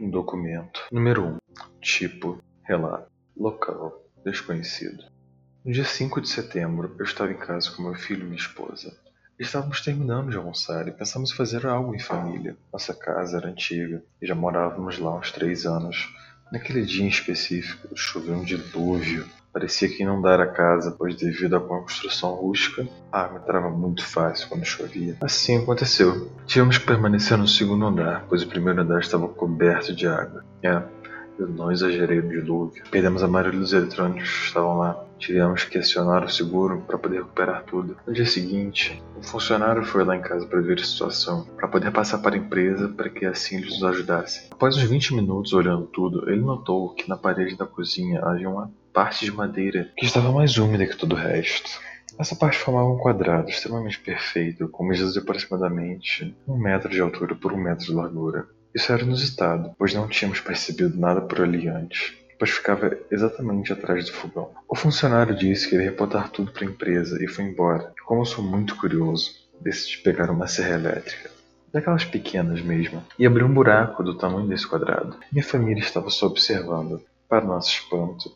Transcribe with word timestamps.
Documento. 0.00 0.82
Número 0.90 1.24
1. 1.24 1.38
Tipo. 1.80 2.42
Relato. 2.64 3.10
Local. 3.36 4.04
Desconhecido. 4.24 5.04
No 5.64 5.72
dia 5.72 5.84
5 5.84 6.20
de 6.20 6.28
setembro, 6.28 6.94
eu 6.98 7.04
estava 7.04 7.30
em 7.30 7.36
casa 7.36 7.70
com 7.70 7.82
meu 7.82 7.94
filho 7.94 8.22
e 8.22 8.24
minha 8.24 8.36
esposa. 8.36 8.96
Estávamos 9.38 9.80
terminando 9.80 10.30
de 10.30 10.36
almoçar 10.36 10.86
e 10.88 10.92
pensamos 10.92 11.32
em 11.32 11.36
fazer 11.36 11.66
algo 11.66 11.94
em 11.94 11.98
família. 11.98 12.56
Nossa 12.72 12.94
casa 12.94 13.38
era 13.38 13.48
antiga 13.48 14.02
e 14.20 14.26
já 14.26 14.34
morávamos 14.34 14.98
lá 14.98 15.14
uns 15.16 15.30
três 15.32 15.66
anos. 15.66 16.08
Naquele 16.50 16.84
dia 16.84 17.04
em 17.04 17.08
específico, 17.08 17.88
choveu 17.96 18.34
um 18.34 18.44
dilúvio. 18.44 19.26
Parecia 19.52 19.88
que 19.88 20.02
inundar 20.02 20.40
a 20.40 20.46
casa, 20.46 20.94
pois 20.96 21.14
devido 21.14 21.56
à 21.56 21.60
construção 21.60 22.34
rústica, 22.34 22.88
a 23.12 23.20
água 23.20 23.38
entrava 23.38 23.68
muito 23.68 24.04
fácil 24.04 24.48
quando 24.48 24.64
chovia. 24.64 25.16
Assim 25.20 25.58
aconteceu. 25.58 26.30
Tivemos 26.46 26.78
que 26.78 26.86
permanecer 26.86 27.36
no 27.36 27.46
segundo 27.46 27.84
andar, 27.84 28.24
pois 28.28 28.42
o 28.42 28.48
primeiro 28.48 28.80
andar 28.80 29.00
estava 29.00 29.28
coberto 29.28 29.94
de 29.94 30.06
água. 30.06 30.42
É, 30.62 30.82
eu 31.38 31.48
não 31.48 31.70
exagerei 31.70 32.22
no 32.22 32.30
dilúvio. 32.30 32.82
Perdemos 32.90 33.22
a 33.22 33.28
maioria 33.28 33.58
dos 33.58 33.74
eletrônicos 33.74 34.30
que 34.30 34.46
estavam 34.46 34.78
lá. 34.78 35.04
Tivemos 35.18 35.64
que 35.64 35.78
acionar 35.78 36.24
o 36.24 36.30
seguro 36.30 36.82
para 36.86 36.98
poder 36.98 37.18
recuperar 37.18 37.62
tudo. 37.64 37.96
No 38.06 38.12
dia 38.12 38.26
seguinte, 38.26 39.02
um 39.16 39.22
funcionário 39.22 39.84
foi 39.84 40.02
lá 40.02 40.16
em 40.16 40.22
casa 40.22 40.46
para 40.46 40.60
ver 40.60 40.80
a 40.80 40.84
situação, 40.84 41.46
para 41.56 41.68
poder 41.68 41.90
passar 41.92 42.18
para 42.18 42.34
a 42.34 42.38
empresa 42.38 42.88
para 42.88 43.10
que 43.10 43.26
assim 43.26 43.58
eles 43.58 43.80
nos 43.80 43.84
ajudassem. 43.84 44.48
Após 44.50 44.76
uns 44.76 44.84
20 44.84 45.14
minutos 45.14 45.52
olhando 45.52 45.86
tudo, 45.86 46.28
ele 46.28 46.40
notou 46.40 46.94
que 46.94 47.08
na 47.08 47.16
parede 47.16 47.56
da 47.56 47.66
cozinha 47.66 48.20
havia 48.24 48.48
uma 48.48 48.70
parte 48.92 49.24
de 49.24 49.32
madeira 49.32 49.90
que 49.96 50.04
estava 50.04 50.30
mais 50.30 50.56
úmida 50.58 50.86
que 50.86 50.96
todo 50.96 51.14
o 51.14 51.18
resto. 51.18 51.70
Essa 52.18 52.36
parte 52.36 52.58
formava 52.58 52.90
um 52.90 52.98
quadrado 52.98 53.48
extremamente 53.48 53.98
perfeito, 53.98 54.68
com 54.68 54.84
medidas 54.84 55.14
de 55.14 55.18
aproximadamente 55.18 56.36
um 56.46 56.56
metro 56.56 56.90
de 56.90 57.00
altura 57.00 57.34
por 57.34 57.52
um 57.52 57.56
metro 57.56 57.86
de 57.86 57.92
largura. 57.92 58.46
Isso 58.74 58.92
era 58.92 59.02
inusitado, 59.02 59.74
pois 59.78 59.94
não 59.94 60.08
tínhamos 60.08 60.40
percebido 60.40 60.98
nada 60.98 61.20
por 61.22 61.40
ali 61.40 61.68
antes, 61.68 62.14
pois 62.38 62.50
ficava 62.50 62.96
exatamente 63.10 63.72
atrás 63.72 64.06
do 64.06 64.12
fogão. 64.12 64.50
O 64.68 64.76
funcionário 64.76 65.34
disse 65.34 65.68
que 65.68 65.76
ia 65.76 65.82
reportar 65.82 66.30
tudo 66.30 66.52
para 66.52 66.64
a 66.64 66.70
empresa 66.70 67.22
e 67.22 67.28
foi 67.28 67.44
embora. 67.44 67.92
Como 68.04 68.20
eu 68.20 68.26
sou 68.26 68.44
muito 68.44 68.76
curioso, 68.76 69.30
decidi 69.60 69.98
pegar 69.98 70.30
uma 70.30 70.46
serra 70.46 70.74
elétrica, 70.74 71.30
daquelas 71.72 72.04
pequenas 72.04 72.60
mesmo, 72.60 73.02
e 73.18 73.26
abrir 73.26 73.44
um 73.44 73.54
buraco 73.54 74.02
do 74.02 74.16
tamanho 74.16 74.46
desse 74.46 74.66
quadrado. 74.66 75.16
Minha 75.30 75.44
família 75.44 75.82
estava 75.82 76.10
só 76.10 76.26
observando. 76.26 77.02
Para 77.28 77.46
nosso 77.46 77.70
espanto, 77.70 78.30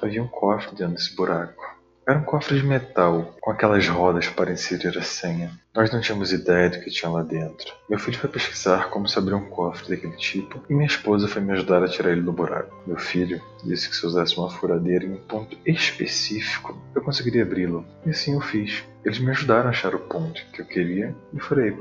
havia 0.00 0.22
um 0.22 0.28
cofre 0.28 0.76
dentro 0.76 0.94
desse 0.94 1.14
buraco. 1.14 1.72
Era 2.04 2.18
um 2.18 2.24
cofre 2.24 2.58
de 2.58 2.66
metal, 2.66 3.36
com 3.40 3.52
aquelas 3.52 3.86
rodas 3.86 4.26
para 4.26 4.50
inserir 4.50 4.98
a 4.98 5.02
senha. 5.02 5.52
Nós 5.72 5.92
não 5.92 6.00
tínhamos 6.00 6.32
ideia 6.32 6.68
do 6.68 6.80
que 6.80 6.90
tinha 6.90 7.08
lá 7.08 7.22
dentro. 7.22 7.72
Meu 7.88 7.96
filho 7.96 8.18
foi 8.18 8.28
pesquisar 8.28 8.90
como 8.90 9.06
se 9.08 9.16
abrir 9.16 9.34
um 9.34 9.48
cofre 9.48 9.90
daquele 9.90 10.16
tipo, 10.16 10.60
e 10.68 10.74
minha 10.74 10.88
esposa 10.88 11.28
foi 11.28 11.40
me 11.40 11.52
ajudar 11.52 11.80
a 11.82 11.88
tirar 11.88 12.10
ele 12.10 12.22
do 12.22 12.32
buraco. 12.32 12.76
Meu 12.88 12.96
filho 12.98 13.40
disse 13.62 13.88
que 13.88 13.94
se 13.94 14.04
usasse 14.04 14.36
uma 14.36 14.50
furadeira 14.50 15.04
em 15.04 15.12
um 15.12 15.20
ponto 15.20 15.56
específico, 15.64 16.76
eu 16.92 17.02
conseguiria 17.02 17.44
abri-lo. 17.44 17.86
E 18.04 18.10
assim 18.10 18.34
eu 18.34 18.40
fiz. 18.40 18.82
Eles 19.04 19.20
me 19.20 19.30
ajudaram 19.30 19.68
a 19.68 19.70
achar 19.70 19.94
o 19.94 20.00
ponto 20.00 20.44
que 20.52 20.60
eu 20.60 20.66
queria 20.66 21.14
e 21.32 21.38
furei. 21.38 21.76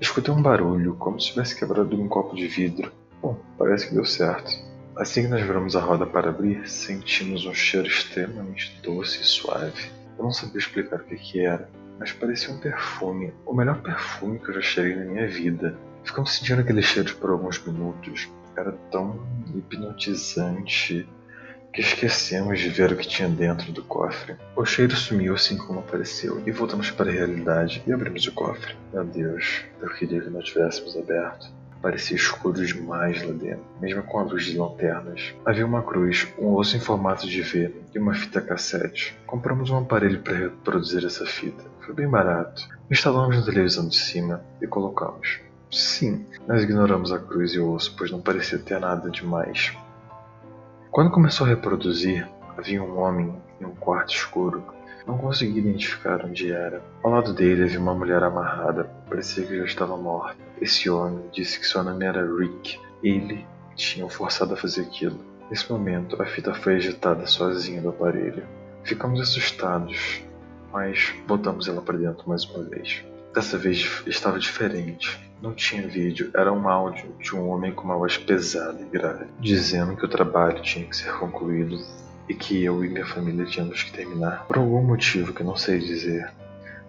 Escutei 0.00 0.32
um 0.32 0.40
barulho, 0.40 0.94
como 0.96 1.20
se 1.20 1.28
tivesse 1.28 1.54
quebrado 1.54 2.00
um 2.00 2.08
copo 2.08 2.34
de 2.34 2.46
vidro. 2.46 2.90
Bom, 3.20 3.38
parece 3.58 3.88
que 3.88 3.94
deu 3.94 4.06
certo. 4.06 4.50
Assim 4.96 5.24
que 5.24 5.28
nós 5.28 5.42
viramos 5.42 5.76
a 5.76 5.80
roda 5.80 6.06
para 6.06 6.30
abrir, 6.30 6.66
sentimos 6.66 7.44
um 7.44 7.52
cheiro 7.52 7.86
extremamente 7.86 8.80
doce 8.82 9.20
e 9.20 9.24
suave. 9.24 9.90
Eu 10.16 10.24
não 10.24 10.32
sabia 10.32 10.56
explicar 10.56 11.00
o 11.00 11.04
que, 11.04 11.16
que 11.16 11.40
era, 11.44 11.68
mas 11.98 12.12
parecia 12.12 12.50
um 12.54 12.58
perfume, 12.58 13.34
o 13.44 13.52
melhor 13.52 13.82
perfume 13.82 14.38
que 14.38 14.48
eu 14.48 14.54
já 14.54 14.62
cheirei 14.62 14.96
na 14.96 15.04
minha 15.04 15.28
vida. 15.28 15.76
Ficamos 16.02 16.32
sentindo 16.32 16.62
aquele 16.62 16.80
cheiro 16.80 17.14
por 17.16 17.28
alguns 17.28 17.62
minutos. 17.62 18.26
Era 18.56 18.72
tão 18.90 19.22
hipnotizante 19.54 21.06
que 21.74 21.82
esquecemos 21.82 22.58
de 22.58 22.70
ver 22.70 22.90
o 22.90 22.96
que 22.96 23.06
tinha 23.06 23.28
dentro 23.28 23.70
do 23.72 23.84
cofre. 23.84 24.34
O 24.56 24.64
cheiro 24.64 24.96
sumiu 24.96 25.34
assim 25.34 25.58
como 25.58 25.80
apareceu 25.80 26.42
e 26.46 26.50
voltamos 26.50 26.90
para 26.90 27.10
a 27.10 27.12
realidade 27.12 27.82
e 27.86 27.92
abrimos 27.92 28.26
o 28.26 28.32
cofre. 28.32 28.74
Meu 28.94 29.04
Deus, 29.04 29.62
eu 29.78 29.90
queria 29.90 30.22
que 30.22 30.30
não 30.30 30.40
tivéssemos 30.40 30.96
aberto. 30.96 31.54
Parecia 31.80 32.16
escuro 32.16 32.64
demais 32.64 33.22
lá 33.22 33.32
dentro, 33.32 33.64
mesmo 33.80 34.02
com 34.02 34.18
a 34.18 34.22
luz 34.22 34.44
de 34.44 34.58
lanternas. 34.58 35.34
Havia 35.44 35.66
uma 35.66 35.82
cruz, 35.82 36.26
um 36.38 36.54
osso 36.54 36.76
em 36.76 36.80
formato 36.80 37.26
de 37.26 37.42
V 37.42 37.72
e 37.94 37.98
uma 37.98 38.14
fita 38.14 38.40
cassete. 38.40 39.16
Compramos 39.26 39.70
um 39.70 39.78
aparelho 39.78 40.20
para 40.22 40.36
reproduzir 40.36 41.04
essa 41.04 41.26
fita. 41.26 41.64
Foi 41.80 41.94
bem 41.94 42.08
barato. 42.08 42.68
Instalamos 42.90 43.36
na 43.36 43.44
televisão 43.44 43.88
de 43.88 43.96
cima 43.96 44.42
e 44.60 44.66
colocamos. 44.66 45.40
Sim, 45.70 46.26
nós 46.46 46.62
ignoramos 46.62 47.12
a 47.12 47.18
cruz 47.18 47.52
e 47.52 47.58
o 47.58 47.72
osso, 47.72 47.94
pois 47.96 48.10
não 48.10 48.20
parecia 48.20 48.58
ter 48.58 48.80
nada 48.80 49.10
demais. 49.10 49.76
Quando 50.90 51.10
começou 51.10 51.46
a 51.46 51.50
reproduzir, 51.50 52.26
havia 52.56 52.82
um 52.82 52.98
homem 52.98 53.34
em 53.60 53.64
um 53.64 53.74
quarto 53.74 54.14
escuro. 54.14 54.64
Não 55.06 55.16
consegui 55.16 55.60
identificar 55.60 56.24
onde 56.24 56.50
era. 56.50 56.82
Ao 57.02 57.10
lado 57.10 57.32
dele 57.32 57.62
havia 57.62 57.78
uma 57.78 57.94
mulher 57.94 58.22
amarrada, 58.22 58.90
parecia 59.08 59.46
que 59.46 59.56
já 59.56 59.64
estava 59.64 59.96
morta. 59.96 60.36
Esse 60.60 60.90
homem 60.90 61.24
disse 61.32 61.60
que 61.60 61.66
seu 61.66 61.82
nome 61.84 62.04
era 62.04 62.26
Rick. 62.26 62.80
Ele 63.02 63.46
tinha 63.76 64.04
o 64.04 64.08
forçado 64.08 64.54
a 64.54 64.56
fazer 64.56 64.82
aquilo. 64.82 65.18
Nesse 65.48 65.70
momento, 65.70 66.20
a 66.20 66.26
fita 66.26 66.52
foi 66.54 66.76
agitada 66.76 67.24
sozinha 67.26 67.80
do 67.80 67.90
aparelho. 67.90 68.42
Ficamos 68.82 69.20
assustados, 69.20 70.22
mas 70.72 71.14
botamos 71.26 71.68
ela 71.68 71.80
para 71.80 71.98
dentro 71.98 72.28
mais 72.28 72.44
uma 72.44 72.64
vez. 72.64 73.04
Dessa 73.32 73.56
vez 73.56 74.02
estava 74.06 74.40
diferente. 74.40 75.20
Não 75.40 75.54
tinha 75.54 75.86
vídeo, 75.86 76.30
era 76.34 76.52
um 76.52 76.68
áudio 76.68 77.14
de 77.20 77.36
um 77.36 77.48
homem 77.50 77.72
com 77.72 77.84
uma 77.84 77.96
voz 77.96 78.16
pesada 78.16 78.80
e 78.80 78.86
grave, 78.86 79.26
dizendo 79.38 79.94
que 79.94 80.04
o 80.04 80.08
trabalho 80.08 80.62
tinha 80.62 80.86
que 80.86 80.96
ser 80.96 81.12
concluído 81.18 81.78
e 82.28 82.34
que 82.34 82.62
eu 82.64 82.84
e 82.84 82.88
minha 82.88 83.06
família 83.06 83.44
tínhamos 83.44 83.82
que 83.82 83.92
terminar 83.92 84.46
por 84.46 84.58
algum 84.58 84.82
motivo 84.82 85.32
que 85.32 85.42
não 85.42 85.56
sei 85.56 85.78
dizer. 85.78 86.30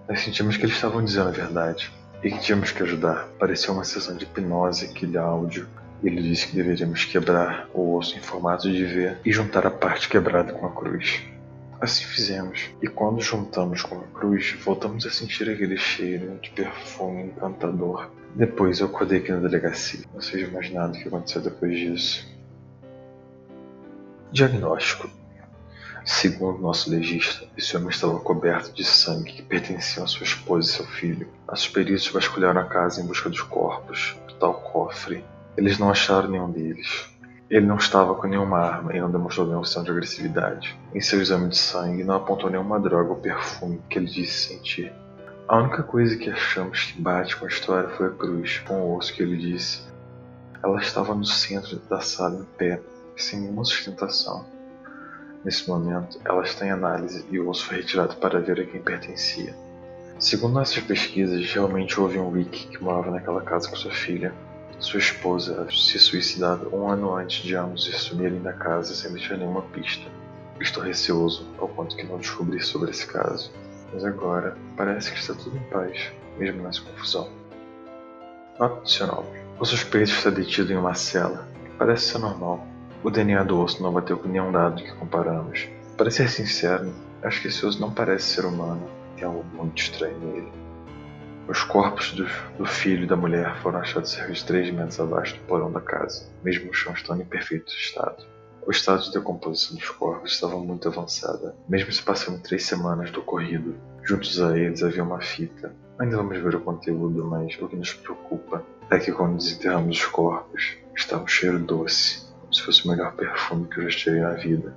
Nós 0.08 0.22
sentimos 0.22 0.58
que 0.58 0.64
eles 0.64 0.75
estavam 0.75 1.03
dizendo 1.03 1.30
a 1.30 1.31
verdade 1.31 1.92
e 2.24 2.31
que 2.31 2.40
tínhamos 2.40 2.72
que 2.72 2.81
ajudar. 2.84 3.28
Parecia 3.38 3.74
uma 3.74 3.84
sessão 3.84 4.16
de 4.16 4.24
hipnose 4.24 4.86
aquele 4.86 5.18
áudio. 5.18 5.68
Ele 6.03 6.22
disse 6.22 6.47
que 6.47 6.56
deveríamos 6.56 7.06
quebrar 7.06 7.70
o 7.74 7.96
osso 7.96 8.18
em 8.18 8.22
formato 8.22 8.72
de 8.72 8.86
V 8.86 9.18
e 9.26 9.31
juntar 9.31 9.66
a 9.66 9.72
parte 9.72 10.08
quebrada 10.08 10.53
com 10.53 10.66
a 10.66 10.72
cruz. 10.72 11.22
Assim 11.80 12.06
fizemos, 12.06 12.70
e 12.81 12.88
quando 12.88 13.22
juntamos 13.22 13.84
com 13.84 14.00
a 14.00 14.03
cruz, 14.20 14.56
voltamos 14.64 15.06
a 15.06 15.12
sentir 15.12 15.47
aquele 15.50 15.78
cheiro 15.78 16.40
de 16.42 16.50
perfume 16.50 17.24
encantador. 17.24 18.09
Depois 18.34 18.80
eu 18.80 18.88
acordei 18.88 19.20
aqui 19.20 19.31
na 19.31 19.40
delegacia. 19.40 20.02
Não 20.14 20.22
sei 20.22 20.47
mais 20.47 20.72
nada 20.72 20.97
o 20.97 21.02
que 21.02 21.08
aconteceu 21.08 21.42
depois 21.42 21.78
disso. 21.78 22.28
Diagnóstico 24.31 25.09
Segundo 26.07 26.59
nosso 26.59 26.90
legista, 26.90 27.45
esse 27.57 27.75
homem 27.75 27.90
estava 27.90 28.18
coberto 28.22 28.72
de 28.72 28.81
sangue 28.85 29.34
que 29.34 29.41
pertencia 29.41 30.01
a 30.01 30.07
sua 30.07 30.23
esposa 30.23 30.69
e 30.69 30.72
seu 30.72 30.85
filho. 30.85 31.28
As 31.45 31.68
peritos 31.68 32.07
vasculharam 32.07 32.62
a 32.62 32.63
casa 32.63 33.01
em 33.01 33.06
busca 33.06 33.29
dos 33.29 33.41
corpos, 33.41 34.16
do 34.25 34.34
tal 34.35 34.53
cofre. 34.53 35.25
Eles 35.57 35.78
não 35.78 35.90
acharam 35.90 36.29
nenhum 36.29 36.50
deles. 36.50 37.09
Ele 37.50 37.66
não 37.66 37.75
estava 37.75 38.16
com 38.16 38.25
nenhuma 38.25 38.57
arma 38.57 38.96
e 38.96 39.01
não 39.01 39.12
demonstrou 39.12 39.46
nenhum 39.46 39.66
sinal 39.66 39.84
de 39.84 39.91
agressividade. 39.91 40.79
Em 40.96 41.01
seu 41.01 41.22
exame 41.22 41.50
de 41.50 41.57
sangue, 41.57 42.06
não 42.06 42.16
apontou 42.16 42.50
nenhuma 42.50 42.79
droga 42.79 43.09
ou 43.09 43.17
perfume 43.17 43.81
que 43.90 44.00
ele 44.00 44.07
disse 44.07 44.47
sentir. 44.47 44.94
A 45.46 45.57
única 45.57 45.84
coisa 45.84 46.16
que 46.16 46.29
achamos 46.29 46.85
que 46.85 47.01
bate 47.01 47.35
com 47.35 47.44
a 47.44 47.50
história 47.50 47.90
foi 47.90 48.07
a 48.07 48.12
cruz, 48.12 48.59
com 48.59 48.75
o 48.75 48.96
osso 48.96 49.13
que 49.13 49.22
ele 49.22 49.35
disse. 49.35 49.81
Ela 50.63 50.79
estava 50.79 51.13
no 51.13 51.25
centro 51.25 51.75
da 51.90 52.00
sala, 52.00 52.40
em 52.40 52.57
pé, 52.57 52.79
sem 53.17 53.41
nenhuma 53.41 53.66
sustentação. 53.66 54.56
Nesse 55.44 55.68
momento, 55.70 56.20
ela 56.25 56.44
está 56.44 56.66
em 56.66 56.72
análise 56.72 57.25
e 57.30 57.40
o 57.40 57.50
osso 57.50 57.66
foi 57.66 57.78
retirado 57.78 58.16
para 58.18 58.40
ver 58.40 58.59
a 58.59 58.66
quem 58.66 58.81
pertencia. 58.81 59.56
Segundo 60.20 60.56
nossas 60.56 60.80
pesquisas, 60.80 61.46
realmente 61.52 62.00
houve 62.00 62.18
um 62.18 62.31
Rick 62.31 62.68
que 62.70 62.84
morava 62.84 63.12
naquela 63.12 63.42
casa 63.42 63.70
com 63.70 63.76
sua 63.76 63.92
filha. 63.92 64.34
Sua 64.80 65.00
esposa 65.00 65.68
se 65.72 66.00
suicidado 66.00 66.76
um 66.76 66.90
ano 66.90 67.14
antes 67.16 67.44
de 67.44 67.56
ambos 67.56 67.85
sumirem 67.85 68.41
da 68.41 68.53
casa 68.53 68.94
sem 68.96 69.11
deixar 69.11 69.38
nenhuma 69.38 69.61
pista. 69.61 70.09
Estou 70.59 70.84
receoso 70.84 71.47
ao 71.59 71.67
ponto 71.67 71.96
que 71.96 72.03
não 72.03 72.17
descobri 72.17 72.59
sobre 72.61 72.90
esse 72.90 73.06
caso. 73.06 73.52
Mas 73.94 74.03
agora 74.03 74.58
parece 74.76 75.11
que 75.11 75.20
está 75.20 75.34
tudo 75.34 75.56
em 75.56 75.64
paz, 75.70 76.11
mesmo 76.38 76.64
nessa 76.64 76.82
confusão. 76.82 77.29
Nota 78.59 78.79
adicional. 78.79 79.26
O 79.59 79.66
suspeito 79.66 80.11
está 80.11 80.29
detido 80.29 80.73
em 80.73 80.78
uma 80.78 80.96
cela. 80.96 81.47
Parece 81.78 82.11
ser 82.11 82.17
normal. 82.17 82.66
O 83.03 83.11
DNA 83.11 83.44
do 83.44 83.59
osso 83.59 83.82
não 83.84 83.94
bateu 83.94 84.17
com 84.17 84.28
nenhum 84.28 84.52
dado 84.52 84.84
que 84.84 84.91
comparamos. 84.96 85.70
Para 85.96 86.09
ser 86.09 86.29
sincero, 86.29 86.91
acho 87.22 87.41
que 87.41 87.47
esse 87.47 87.64
osso 87.64 87.79
não 87.79 87.91
parece 87.91 88.35
ser 88.35 88.46
humano. 88.46 88.90
Tem 89.16 89.23
algo 89.23 89.46
muito 89.53 89.79
estranho 89.79 90.17
nele. 90.17 90.52
Os 91.47 91.64
corpos 91.64 92.11
do, 92.14 92.28
do, 92.58 92.66
filho 92.66 93.03
e 93.03 93.08
da 93.08 93.16
mulher 93.16 93.55
foram 93.61 93.79
achados 93.79 94.11
cerca 94.11 94.34
de 94.34 94.44
3 94.44 94.72
metros 94.73 94.99
abaixo 94.99 95.35
do 95.35 95.41
porão 95.41 95.72
da 95.72 95.79
casa, 95.79 96.28
mesmo 96.44 96.70
o 96.70 96.73
chão 96.73 96.91
estando 96.91 97.22
em 97.22 97.26
perfeito 97.26 97.72
estado. 97.72 98.26
O 98.66 98.72
estado 98.72 99.03
de 99.03 99.14
decomposição 99.14 99.78
dos 99.78 99.90
corpos 99.91 100.34
estava 100.34 100.58
muito 100.58 100.90
avançada, 100.90 101.55
mesmo 101.70 101.91
se 101.94 102.02
passando 102.02 102.41
três 102.41 102.66
semanas 102.66 103.11
do 103.11 103.22
ocorrido. 103.22 103.76
Juntos 104.03 104.41
a 104.41 104.58
eles 104.58 104.84
havia 104.84 105.03
uma 105.03 105.22
fita. 105.22 105.73
Ainda 105.99 106.17
vamos 106.17 106.38
ver 106.38 106.55
o 106.55 106.61
conteúdo, 106.61 107.23
mas 107.26 107.58
o 107.61 107.67
que 107.67 107.76
nos 107.76 107.94
preocupa 107.94 108.64
é 108.90 108.99
que 108.99 109.11
quando 109.11 109.38
desenterramos 109.38 109.97
os 109.97 110.05
corpos, 110.05 110.78
Estava 110.97 111.23
um 111.23 111.28
cheiro 111.28 111.59
doce, 111.59 112.27
se 112.58 112.64
fosse 112.64 112.86
o 112.86 112.90
melhor 112.90 113.14
perfume 113.14 113.68
que 113.68 113.80
eu 113.80 113.90
já 113.90 113.98
tirei 113.98 114.22
na 114.22 114.34
vida. 114.34 114.76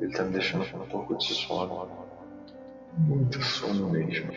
Ele 0.00 0.12
tá 0.12 0.24
me 0.24 0.32
deixando 0.32 0.70
com 0.70 0.78
um 0.78 0.88
pouco 0.88 1.16
de 1.16 1.34
sono. 1.34 1.88
Muito 2.96 3.42
sono 3.42 3.90
mesmo. 3.90 4.32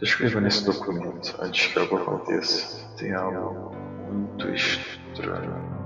Escreva 0.00 0.40
nesse 0.40 0.64
documento 0.64 1.36
antes 1.40 1.68
que 1.68 1.78
algo 1.78 1.96
aconteça. 1.96 2.86
Tem 2.96 3.12
algo 3.12 3.74
muito 4.10 4.48
estranho. 4.50 5.81